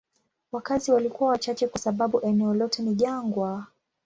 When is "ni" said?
2.83-2.95